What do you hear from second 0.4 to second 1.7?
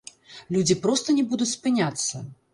Людзі проста не будуць